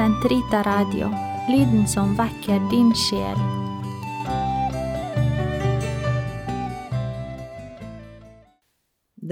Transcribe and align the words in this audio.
Sentrita 0.00 0.62
Radio, 0.62 1.10
lyden 1.52 1.82
som 1.88 2.14
vekker 2.16 2.62
din 2.70 2.88
sjel. 2.96 3.36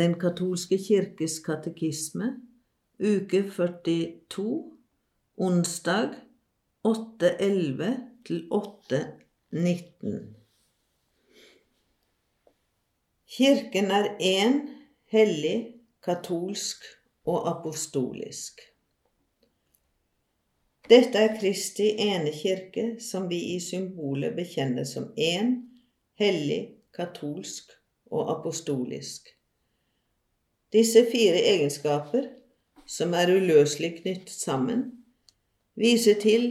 Den 0.00 0.18
katolske 0.20 0.76
kirkes 0.76 1.38
katekisme, 1.46 2.28
uke 3.00 3.40
42, 3.48 4.44
onsdag 5.48 6.20
8.11 6.84 7.96
til 8.28 8.44
8.19. 8.52 10.22
Kirken 13.38 13.94
er 14.02 14.14
én, 14.20 14.66
hellig, 15.16 15.60
katolsk 16.04 16.84
og 17.24 17.54
apostolisk. 17.56 18.67
Dette 20.88 21.20
er 21.20 21.34
Kristi 21.36 21.90
ene 22.00 22.30
kirke, 22.32 22.94
som 23.00 23.26
vi 23.28 23.42
i 23.54 23.58
symbolet 23.60 24.32
bekjenner 24.36 24.86
som 24.88 25.10
én, 25.20 25.50
hellig, 26.16 26.62
katolsk 26.96 27.74
og 28.08 28.30
apostolisk. 28.38 29.28
Disse 30.72 31.02
fire 31.10 31.42
egenskaper, 31.50 32.30
som 32.88 33.12
er 33.12 33.34
uløselig 33.34 33.98
knyttet 33.98 34.32
sammen, 34.32 34.86
viser 35.76 36.16
til 36.22 36.48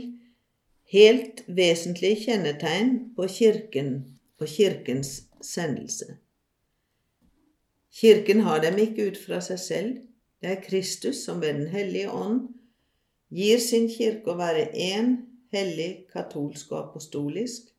helt 0.94 1.42
vesentlige 1.48 2.28
kjennetegn 2.28 2.94
på 3.18 3.26
Kirken 3.40 3.92
og 4.38 4.48
Kirkens 4.54 5.24
sendelse. 5.42 6.20
Kirken 7.90 8.46
har 8.46 8.62
dem 8.62 8.78
ikke 8.86 9.10
ut 9.10 9.18
fra 9.18 9.42
seg 9.42 9.60
selv, 9.60 9.98
det 10.38 10.54
er 10.54 10.62
Kristus 10.62 11.24
som 11.26 11.42
ved 11.42 11.58
Den 11.58 11.68
hellige 11.74 12.12
ånd 12.14 12.54
gir 13.34 13.60
sin 13.60 13.88
kirke 13.92 14.34
å 14.34 14.40
være 14.40 14.70
én, 14.74 15.16
hellig, 15.54 16.08
katolsk 16.14 16.72
og 16.74 16.80
apostolisk, 16.86 17.72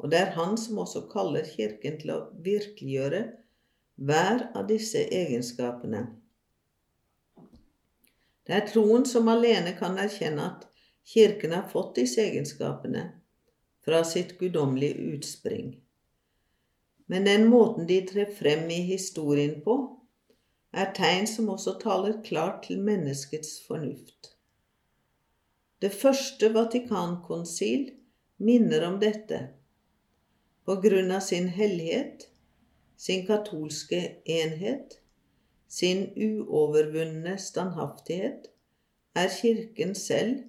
og 0.00 0.12
det 0.12 0.20
er 0.20 0.32
han 0.36 0.56
som 0.56 0.80
også 0.80 1.04
kaller 1.12 1.44
Kirken 1.44 1.98
til 2.00 2.14
å 2.14 2.20
virkeliggjøre 2.44 3.20
hver 4.00 4.46
av 4.56 4.64
disse 4.70 5.02
egenskapene. 5.12 6.06
Det 8.48 8.56
er 8.56 8.64
troen 8.70 9.04
som 9.06 9.28
alene 9.28 9.74
kan 9.76 10.00
erkjenne 10.00 10.46
at 10.54 10.64
Kirken 11.10 11.52
har 11.52 11.68
fått 11.68 11.98
disse 12.00 12.22
egenskapene 12.24 13.04
fra 13.84 14.00
sitt 14.08 14.38
guddommelige 14.40 15.12
utspring. 15.16 15.70
Men 17.10 17.26
den 17.26 17.48
måten 17.50 17.88
de 17.90 18.00
trer 18.08 18.32
frem 18.32 18.68
i 18.72 18.80
historien 18.88 19.58
på, 19.64 19.76
er 20.72 20.92
tegn 20.96 21.26
som 21.28 21.48
også 21.52 21.76
taler 21.82 22.20
klart 22.24 22.62
til 22.68 22.80
menneskets 22.86 23.58
fornuft. 23.66 24.36
Det 25.80 25.94
første 25.96 26.50
Vatikankonsil 26.52 27.86
minner 28.44 28.84
om 28.84 28.98
dette 29.00 29.38
på 30.68 30.76
grunn 30.82 31.08
av 31.16 31.22
sin 31.24 31.48
hellighet, 31.56 32.26
sin 33.00 33.24
katolske 33.26 34.00
enhet, 34.28 34.98
sin 35.72 36.04
uovervunne 36.20 37.38
standhaftighet, 37.40 38.50
er 39.16 39.32
Kirken 39.32 39.96
selv 39.96 40.44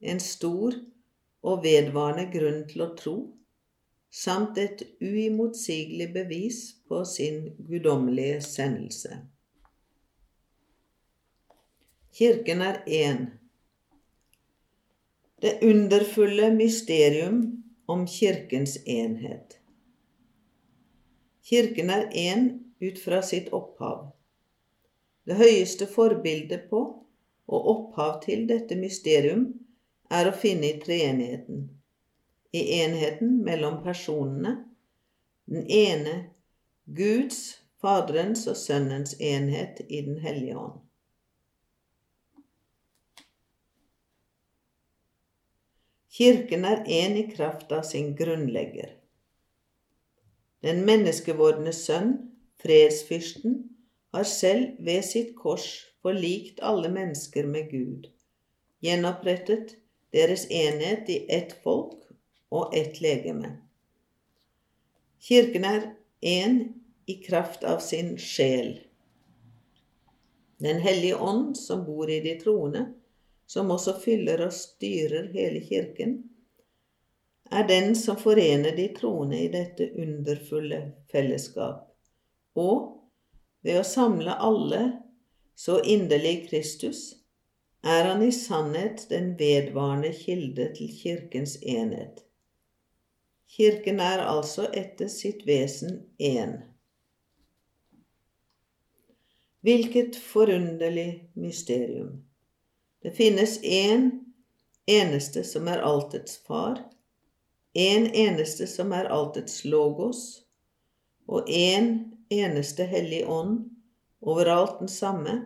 en 0.00 0.20
stor 0.20 0.76
og 1.40 1.64
vedvarende 1.64 2.28
grunn 2.36 2.62
til 2.68 2.84
å 2.84 2.92
tro, 3.00 3.16
samt 4.12 4.60
et 4.60 4.84
uimotsigelig 5.00 6.12
bevis 6.12 6.62
på 6.84 7.00
sin 7.08 7.46
guddommelige 7.64 8.40
sendelse. 8.44 9.22
Kirken 12.12 12.60
er 12.66 12.82
én 12.84 13.28
det 15.40 15.62
underfulle 15.62 16.50
mysterium 16.52 17.62
om 17.86 18.06
Kirkens 18.06 18.76
enhet. 18.86 19.58
Kirken 21.42 21.90
er 21.90 22.10
én 22.12 22.48
ut 22.80 22.98
fra 22.98 23.22
sitt 23.22 23.48
opphav. 23.52 24.10
Det 25.24 25.34
høyeste 25.40 25.86
forbildet 25.86 26.68
på 26.70 26.80
og 27.50 27.70
opphav 27.72 28.20
til 28.24 28.46
dette 28.48 28.76
mysterium 28.78 29.46
er 30.10 30.28
å 30.28 30.36
finne 30.36 30.70
i 30.70 30.78
treenigheten, 30.82 31.64
i 32.52 32.62
enheten 32.82 33.40
mellom 33.46 33.80
personene, 33.84 34.56
den 35.50 35.66
ene 35.66 36.14
Guds, 36.84 37.60
Faderens 37.80 38.44
og 38.50 38.58
Sønnens 38.60 39.16
enhet 39.20 39.80
i 39.88 40.02
Den 40.04 40.20
hellige 40.20 40.58
ånd. 40.58 40.80
Kirken 46.10 46.64
er 46.66 46.82
én 46.90 47.16
i 47.16 47.28
kraft 47.30 47.70
av 47.72 47.84
sin 47.86 48.16
grunnlegger. 48.18 48.96
Den 50.66 50.82
menneskevordne 50.88 51.72
sønn, 51.72 52.16
fredsfyrsten, 52.60 53.60
har 54.10 54.26
selv 54.26 54.80
ved 54.82 55.04
sitt 55.06 55.36
kors 55.38 55.68
forlikt 56.02 56.58
alle 56.66 56.90
mennesker 56.90 57.46
med 57.46 57.70
Gud, 57.70 58.10
gjenopprettet 58.82 59.76
deres 60.12 60.48
enhet 60.50 61.08
i 61.14 61.22
ett 61.30 61.54
folk 61.62 62.02
og 62.50 62.74
ett 62.74 62.98
legeme. 63.00 63.54
Kirken 65.22 65.64
er 65.64 65.90
én 66.26 66.60
i 67.06 67.20
kraft 67.22 67.62
av 67.64 67.78
sin 67.84 68.16
sjel. 68.18 68.80
Den 70.58 70.82
hellige 70.82 71.16
ånd 71.16 71.54
som 71.56 71.84
bor 71.86 72.10
i 72.10 72.18
de 72.24 72.34
troende, 72.42 72.88
som 73.50 73.70
også 73.74 73.96
fyller 73.98 74.44
og 74.46 74.54
styrer 74.54 75.32
hele 75.34 75.62
kirken, 75.66 76.20
er 77.50 77.66
den 77.66 77.96
som 77.98 78.18
forener 78.20 78.76
de 78.76 78.86
troende 78.94 79.40
i 79.42 79.48
dette 79.50 79.88
underfulle 79.98 80.78
fellesskap, 81.10 81.88
og 82.54 83.00
ved 83.66 83.80
å 83.80 83.86
samle 83.86 84.36
alle 84.38 84.84
så 85.58 85.80
inderlig 85.82 86.44
Kristus, 86.46 87.02
er 87.82 88.06
han 88.12 88.22
i 88.22 88.30
sannhet 88.32 89.06
den 89.10 89.32
vedvarende 89.40 90.12
kilde 90.14 90.68
til 90.76 90.94
Kirkens 90.94 91.56
enhet. 91.62 92.22
Kirken 93.50 93.98
er 94.04 94.22
altså 94.30 94.68
etter 94.70 95.10
sitt 95.10 95.42
vesen 95.48 96.04
én. 96.22 96.60
Hvilket 99.66 100.16
forunderlig 100.30 101.32
mysterium! 101.34 102.29
Det 103.02 103.10
finnes 103.10 103.62
én 103.62 104.10
eneste 104.86 105.44
som 105.44 105.68
er 105.68 105.80
altets 105.80 106.36
far, 106.44 106.82
én 107.74 108.04
en 108.06 108.14
eneste 108.14 108.66
som 108.66 108.92
er 108.92 109.08
altets 109.08 109.62
logos, 109.64 110.42
og 111.24 111.48
én 111.48 111.86
en 111.86 111.94
eneste 112.30 112.84
hellig 112.84 113.22
ånd, 113.24 113.70
overalt 114.20 114.78
den 114.82 114.88
samme. 114.88 115.36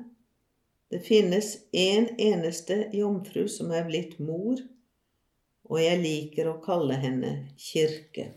Det 0.91 0.99
finnes 1.07 1.57
én 1.73 2.09
en 2.09 2.21
eneste 2.21 2.89
jomfru 2.93 3.47
som 3.49 3.71
er 3.71 3.87
blitt 3.87 4.19
mor, 4.19 4.59
og 5.71 5.79
jeg 5.81 6.03
liker 6.03 6.51
å 6.51 6.59
kalle 6.65 6.99
henne 6.99 7.33
kirke. 7.57 8.33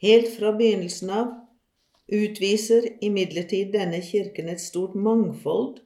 Helt 0.00 0.32
fra 0.32 0.54
begynnelsen 0.56 1.12
av 1.12 1.36
utviser 2.08 2.88
imidlertid 3.04 3.74
denne 3.76 4.00
kirken 4.02 4.48
et 4.48 4.64
stort 4.64 4.96
mangfold 4.96 5.82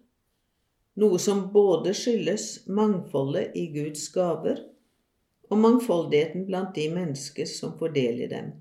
noe 1.01 1.19
som 1.19 1.53
både 1.53 1.95
skyldes 1.95 2.67
mangfoldet 2.67 3.57
i 3.59 3.67
Guds 3.75 4.09
gaver 4.15 4.61
og 5.51 5.59
mangfoldigheten 5.59 6.47
blant 6.47 6.75
de 6.75 6.89
mennesker 6.91 7.49
som 7.51 7.75
får 7.79 7.95
del 7.97 8.23
i 8.27 8.29
dem. 8.31 8.53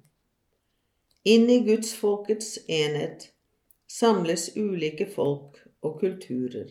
Inn 1.24 1.50
i 1.50 1.60
gudsfolkets 1.64 2.58
enhet 2.68 3.30
samles 3.88 4.50
ulike 4.58 5.08
folk 5.08 5.62
og 5.86 6.00
kulturer. 6.02 6.68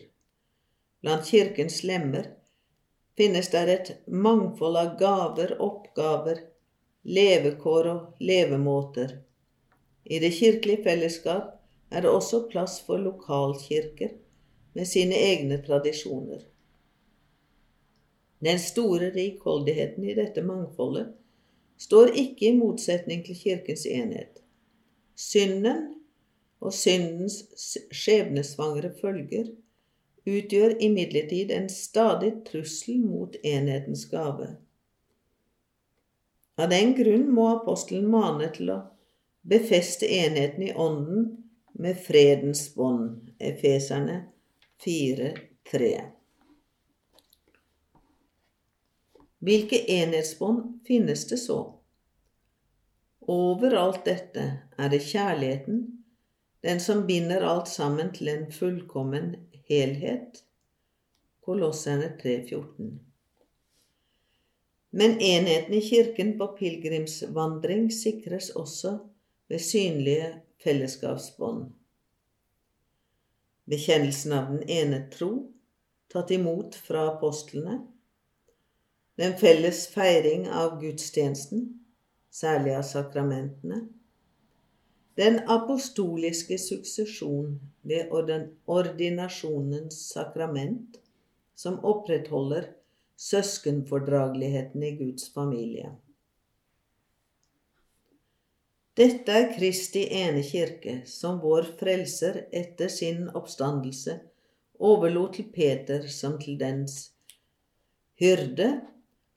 Blant 1.01 1.25
kirkens 1.31 1.81
lemmer 1.83 2.29
finnes 3.17 3.49
der 3.53 3.71
et 3.73 3.91
mangfold 4.07 4.77
av 4.77 4.93
gaver, 4.99 5.55
oppgaver, 5.61 6.43
levekår 7.03 7.89
og 7.91 8.23
levemåter. 8.23 9.17
I 10.03 10.19
det 10.19 10.33
kirkelige 10.37 10.83
fellesskap 10.83 11.55
er 11.89 12.03
det 12.03 12.11
også 12.11 12.45
plass 12.51 12.79
for 12.85 13.01
lokalkirker 13.01 14.13
med 14.73 14.87
sine 14.87 15.15
egne 15.15 15.59
tradisjoner. 15.65 16.41
Den 18.43 18.59
store 18.59 19.09
rikholdigheten 19.15 20.05
i 20.09 20.15
dette 20.17 20.43
mangfoldet 20.43 21.13
står 21.79 22.11
ikke 22.19 22.49
i 22.49 22.55
motsetning 22.57 23.23
til 23.25 23.37
Kirkens 23.39 23.85
enhet. 23.87 24.41
Synden 25.15 25.85
og 26.63 26.73
syndens 26.73 27.43
skjebnesvangre 27.91 28.91
følger 29.01 29.53
utgjør 30.27 30.75
imidlertid 30.79 31.51
en 31.51 31.69
stadig 31.69 32.33
trussel 32.47 32.99
mot 33.03 33.35
enhetens 33.43 34.05
gave. 34.11 34.55
Av 36.59 36.69
den 36.69 36.93
grunn 36.97 37.29
må 37.33 37.47
apostelen 37.57 38.11
mane 38.11 38.49
til 38.55 38.69
å 38.75 38.81
befeste 39.47 40.07
enheten 40.07 40.67
i 40.67 40.73
ånden 40.73 41.25
med 41.73 41.97
fredens 41.99 42.67
bånd, 42.75 43.33
efeserne 43.39 44.19
fire, 44.83 45.33
tre. 45.71 46.01
Hvilke 49.43 49.79
enhetsbånd 49.91 50.79
finnes 50.87 51.27
det 51.27 51.37
så? 51.37 51.59
Over 53.27 53.75
alt 53.79 54.05
dette 54.05 54.43
er 54.77 54.91
det 54.91 55.01
kjærligheten, 55.03 55.81
den 56.63 56.79
som 56.79 57.05
binder 57.07 57.43
alt 57.47 57.67
sammen 57.67 58.13
til 58.15 58.31
en 58.31 58.45
fullkommen 58.51 59.33
helhet. 59.67 60.43
Kolosserne 61.43 62.13
3.14. 62.23 62.93
Men 64.95 65.19
enheten 65.19 65.73
i 65.73 65.81
kirken 65.83 66.37
på 66.39 66.47
pilegrimsvandring 66.59 67.89
sikres 67.91 68.49
også 68.49 68.97
ved 69.51 69.59
synlige 69.59 70.33
fellesskapsbånd. 70.63 71.71
Bekjennelsen 73.69 74.33
av 74.35 74.51
den 74.51 74.69
ene 74.69 74.99
tro, 75.13 75.31
tatt 76.11 76.31
imot 76.31 76.75
fra 76.75 77.07
apostlene, 77.13 77.79
den 79.15 79.35
felles 79.37 79.85
feiring 79.93 80.47
av 80.49 80.79
gudstjenesten, 80.81 81.67
særlig 82.33 82.73
av 82.75 82.85
sakramentene. 82.89 83.83
Den 85.15 85.39
apostoliske 85.53 86.57
suksesjon 86.57 87.59
ved 87.85 88.09
ordinasjonens 88.65 89.99
sakrament, 90.09 90.97
som 91.55 91.77
opprettholder 91.85 92.71
søskenfordrageligheten 93.21 94.83
i 94.83 94.95
Guds 94.97 95.29
familie. 95.33 95.93
Dette 98.93 99.33
er 99.33 99.49
Kristi 99.55 100.03
ene 100.21 100.43
kirke, 100.45 101.01
som 101.09 101.39
vår 101.41 101.71
frelser 101.79 102.43
etter 102.53 102.91
sin 102.93 103.25
oppstandelse 103.33 104.19
overlot 104.83 105.39
til 105.39 105.47
Peter 105.53 106.05
som 106.13 106.37
til 106.41 106.59
dens 106.59 107.13
hyrde 108.21 108.69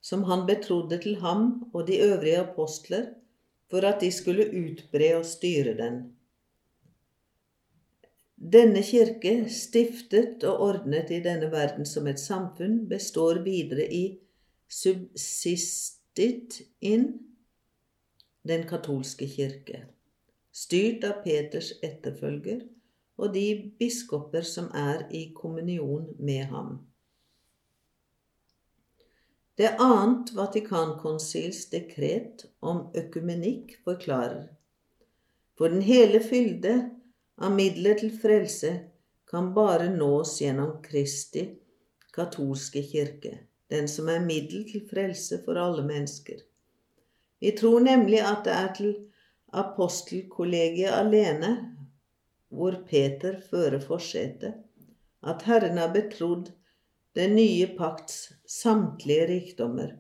som 0.06 0.22
han 0.28 0.44
betrodde 0.46 0.98
til 1.02 1.16
ham 1.22 1.70
og 1.72 1.86
de 1.88 1.96
øvrige 1.98 2.38
apostler, 2.44 3.06
for 3.70 3.82
at 3.82 4.00
de 4.00 4.12
skulle 4.12 4.46
utbre 4.46 5.16
og 5.16 5.24
styre 5.26 5.74
den. 5.78 5.96
Denne 8.36 8.82
kirke, 8.86 9.48
stiftet 9.50 10.44
og 10.46 10.60
ordnet 10.68 11.10
i 11.10 11.22
denne 11.24 11.50
verden 11.50 11.88
som 11.88 12.06
et 12.06 12.20
samfunn, 12.22 12.84
består 12.88 13.40
videre 13.42 13.88
i 13.90 14.20
subsistit 14.70 16.60
in 16.80 17.25
den 18.46 18.66
katolske 18.68 19.28
kirke, 19.28 19.84
styrt 20.52 21.04
av 21.08 21.22
Peters 21.24 21.72
etterfølger 21.84 22.64
og 23.16 23.32
de 23.34 23.46
biskoper 23.80 24.44
som 24.46 24.68
er 24.76 25.06
i 25.10 25.30
kommunion 25.36 26.10
med 26.18 26.44
ham. 26.52 26.76
Det 29.56 29.72
annet 29.80 30.34
Vatikankonsils 30.36 31.64
dekret 31.72 32.44
om 32.60 32.86
økumenikk 32.94 33.78
forklarer 33.84 34.50
for 35.56 35.72
den 35.72 35.80
hele 35.80 36.20
fylde 36.20 36.74
av 37.40 37.54
midler 37.56 37.96
til 38.00 38.12
frelse 38.20 38.72
kan 39.30 39.54
bare 39.56 39.88
nås 39.92 40.34
gjennom 40.42 40.76
Kristi 40.84 41.46
katolske 42.16 42.82
kirke, 42.84 43.32
den 43.72 43.88
som 43.88 44.08
er 44.08 44.24
middel 44.24 44.64
til 44.68 44.84
frelse 44.88 45.40
for 45.44 45.58
alle 45.60 45.84
mennesker. 45.84 46.38
Vi 47.40 47.52
tror 47.56 47.80
nemlig 47.80 48.20
at 48.24 48.44
det 48.46 48.54
er 48.54 48.70
til 48.76 48.94
apostelkollegiet 49.52 50.92
alene, 50.92 51.52
hvor 52.48 52.78
Peter 52.88 53.40
fører 53.50 53.80
forsetet, 53.80 54.54
at 55.26 55.42
Herren 55.48 55.78
har 55.78 55.92
betrodd 55.92 56.52
den 57.16 57.34
nye 57.36 57.66
pakts 57.78 58.32
samtlige 58.48 59.26
rikdommer, 59.32 59.96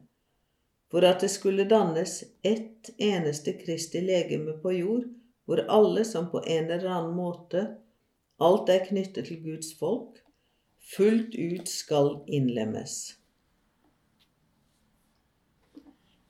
for 0.90 1.04
at 1.08 1.20
det 1.24 1.30
skulle 1.32 1.68
dannes 1.68 2.22
ett 2.44 2.90
eneste 2.98 3.56
Kristi 3.58 4.00
legeme 4.04 4.56
på 4.62 4.72
jord, 4.76 5.08
hvor 5.44 5.64
alle 5.72 6.04
som 6.04 6.30
på 6.30 6.42
en 6.46 6.70
eller 6.70 6.88
annen 6.90 7.16
måte 7.16 7.66
alt 8.42 8.68
er 8.68 8.84
knyttet 8.84 9.30
til 9.30 9.40
Guds 9.42 9.72
folk, 9.78 10.20
fullt 10.96 11.34
ut 11.34 11.68
skal 11.68 12.18
innlemmes. 12.28 13.15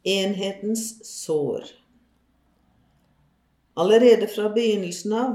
Enhetens 0.08 1.06
sår 1.06 1.64
Allerede 3.74 4.26
fra 4.26 4.48
begynnelsen 4.48 5.12
av 5.12 5.32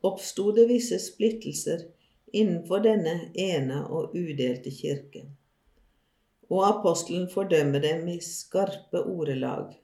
oppsto 0.00 0.52
det 0.54 0.68
visse 0.68 0.98
splittelser 1.02 1.82
innenfor 2.32 2.84
denne 2.84 3.14
ene 3.34 3.80
og 3.88 4.14
udelte 4.14 4.70
kirke. 4.70 5.24
Og 6.46 6.62
apostelen 6.68 7.26
fordømmer 7.32 7.82
dem 7.82 8.06
i 8.12 8.20
skarpe 8.22 9.02
ordelag. 9.02 9.74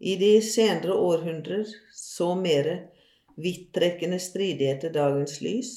I 0.00 0.16
de 0.24 0.32
senere 0.48 0.96
århundrer 0.96 1.68
så 1.92 2.30
mere 2.40 2.78
vidtrekkende 3.36 4.22
stridigheter 4.30 4.96
dagens 4.96 5.42
lys, 5.44 5.74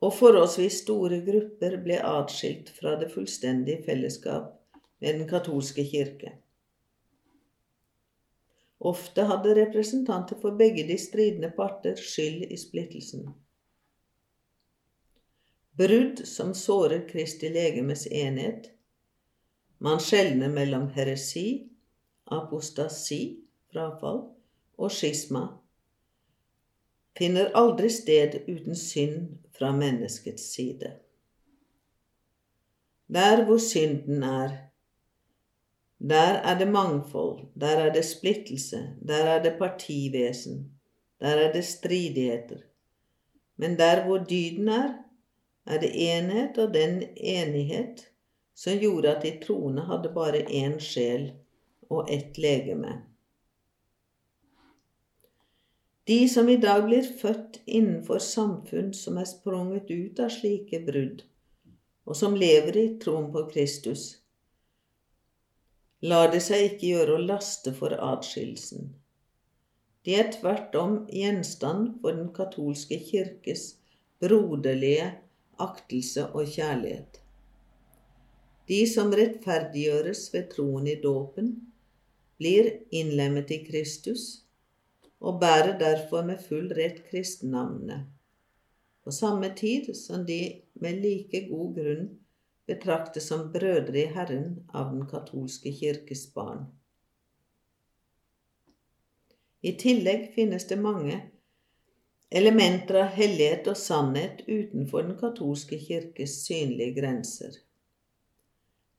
og 0.00 0.16
forholdsvis 0.16 0.80
store 0.86 1.20
grupper 1.28 1.76
ble 1.84 2.00
atskilt 2.14 2.72
fra 2.80 2.96
det 3.04 3.12
fullstendige 3.12 3.84
fellesskap 3.84 4.61
med 5.02 5.18
den 5.18 5.28
katolske 5.28 5.82
kirke. 5.84 6.36
Ofte 8.82 9.24
hadde 9.26 9.54
representanter 9.58 10.38
for 10.42 10.54
begge 10.58 10.84
de 10.86 10.98
stridende 10.98 11.50
parter 11.56 11.98
skyld 11.98 12.46
i 12.50 12.58
splittelsen. 12.58 13.26
Brudd 15.78 16.22
som 16.28 16.54
sårer 16.54 17.02
Kristi 17.08 17.50
legemes 17.50 18.06
enhet. 18.06 18.70
Man 19.82 19.98
skjelner 20.02 20.50
mellom 20.54 20.88
heresi, 20.94 21.66
apostasi, 22.30 23.22
frafall, 23.72 24.28
og 24.78 24.90
skisma. 24.94 25.46
Finner 27.18 27.50
aldri 27.58 27.90
sted 27.90 28.42
uten 28.46 28.78
synd 28.78 29.32
fra 29.56 29.74
menneskets 29.74 30.46
side. 30.54 30.94
Der 33.12 33.44
hvor 33.44 33.58
synden 33.58 34.22
er, 34.22 34.71
der 36.02 36.42
er 36.42 36.58
det 36.58 36.68
mangfold, 36.68 37.46
der 37.60 37.66
er 37.66 37.92
det 37.92 38.04
splittelse, 38.04 38.88
der 39.08 39.24
er 39.34 39.42
det 39.42 39.54
partivesen, 39.58 40.72
der 41.20 41.26
er 41.26 41.52
det 41.52 41.64
stridigheter. 41.64 42.56
Men 43.56 43.78
der 43.78 44.04
hvor 44.04 44.18
dyden 44.18 44.68
er, 44.68 44.94
er 45.66 45.80
det 45.80 45.90
enhet 45.94 46.58
og 46.58 46.74
den 46.74 47.02
enighet 47.16 48.08
som 48.54 48.78
gjorde 48.78 49.16
at 49.16 49.22
de 49.22 49.46
troende 49.46 49.82
hadde 49.86 50.10
bare 50.14 50.42
én 50.42 50.78
sjel 50.80 51.32
og 51.90 52.10
ett 52.10 52.38
legeme. 52.38 53.02
De 56.06 56.28
som 56.28 56.48
i 56.48 56.56
dag 56.56 56.82
blir 56.84 57.06
født 57.20 57.60
innenfor 57.66 58.18
samfunn 58.18 58.90
som 58.94 59.18
er 59.22 59.28
sprunget 59.30 59.90
ut 59.90 60.18
av 60.18 60.32
slike 60.34 60.82
brudd, 60.86 61.22
og 62.06 62.18
som 62.18 62.34
lever 62.34 62.76
i 62.76 62.86
troen 62.98 63.30
på 63.32 63.44
Kristus, 63.52 64.21
lar 66.02 66.32
det 66.32 66.40
seg 66.42 66.66
ikke 66.66 66.88
gjøre 66.94 67.16
å 67.16 67.24
laste 67.30 67.72
for 67.76 67.94
atskillelsen. 67.94 68.90
De 70.02 70.16
er 70.18 70.32
tvert 70.34 70.74
om 70.74 70.96
gjenstand 71.14 72.00
for 72.02 72.18
den 72.18 72.32
katolske 72.34 72.98
kirkes 73.06 73.76
broderlige 74.22 75.12
aktelse 75.62 76.26
og 76.34 76.48
kjærlighet. 76.50 77.20
De 78.70 78.80
som 78.86 79.12
rettferdiggjøres 79.14 80.28
ved 80.34 80.48
troen 80.54 80.88
i 80.90 80.96
dåpen, 81.02 81.52
blir 82.38 82.70
innlemmet 82.90 83.50
i 83.54 83.60
Kristus 83.62 84.24
og 85.22 85.38
bærer 85.42 85.76
derfor 85.78 86.24
med 86.26 86.42
full 86.42 86.70
rett 86.74 87.02
kristennavnene, 87.10 88.00
på 89.02 89.14
samme 89.14 89.52
tid 89.58 89.92
som 89.98 90.26
de 90.26 90.40
med 90.82 90.98
like 91.02 91.44
god 91.50 91.76
grunn 91.78 92.08
betraktes 92.66 93.26
som 93.28 93.48
brødre 93.52 93.98
i 94.04 94.06
Herren 94.14 94.54
av 94.68 94.92
den 94.94 95.06
katolske 95.10 95.72
kirkes 95.74 96.28
barn. 96.34 96.66
I 99.62 99.74
tillegg 99.78 100.32
finnes 100.34 100.66
det 100.70 100.78
mange 100.82 101.18
elementer 102.32 103.02
av 103.02 103.12
hellighet 103.16 103.68
og 103.70 103.76
sannhet 103.78 104.40
utenfor 104.46 105.04
den 105.06 105.18
katolske 105.20 105.78
kirkes 105.78 106.38
synlige 106.46 106.96
grenser. 107.00 107.58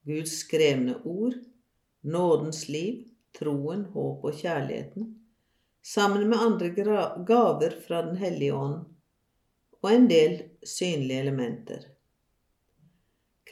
Guds 0.08 0.38
skrevne 0.44 1.00
ord, 1.04 1.36
nådens 2.04 2.68
liv, 2.70 3.04
troen, 3.36 3.88
håp 3.96 4.24
og 4.28 4.40
kjærligheten, 4.40 5.10
sammen 5.84 6.28
med 6.30 6.40
andre 6.40 6.70
gaver 7.28 7.80
fra 7.88 8.02
Den 8.08 8.20
hellige 8.20 8.56
ånd 8.56 8.84
og 9.84 9.90
en 9.92 10.08
del 10.08 10.38
synlige 10.64 11.20
elementer. 11.26 11.93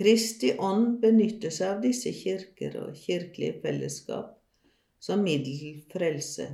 Kristi 0.01 0.55
ånd 0.57 0.97
benytter 1.05 1.53
seg 1.53 1.77
av 1.77 1.85
disse 1.85 2.11
kirker 2.17 2.81
og 2.81 2.97
kirkelige 2.97 3.61
fellesskap 3.61 4.35
som 5.01 5.21
middel 5.25 5.79
frelse 5.93 6.49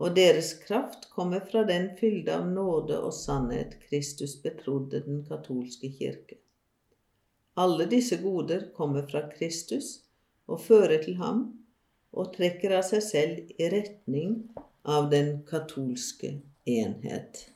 og 0.00 0.14
deres 0.16 0.54
kraft 0.64 1.10
kommer 1.12 1.42
fra 1.48 1.64
den 1.68 1.90
fylde 1.98 2.32
av 2.34 2.46
nåde 2.48 2.96
og 3.04 3.12
sannhet 3.14 3.76
Kristus 3.88 4.38
betrodde 4.42 5.02
den 5.04 5.20
katolske 5.28 5.92
kirke. 5.98 6.38
Alle 7.60 7.84
disse 7.90 8.16
goder 8.22 8.70
kommer 8.76 9.04
fra 9.10 9.26
Kristus 9.34 9.98
og 10.48 10.62
fører 10.64 11.02
til 11.04 11.18
ham, 11.20 11.50
og 12.12 12.32
trekker 12.34 12.74
av 12.76 12.84
seg 12.84 13.04
selv 13.04 13.52
i 13.56 13.68
retning 13.72 14.34
av 14.84 15.08
den 15.12 15.38
katolske 15.48 16.34
enhet. 16.68 17.46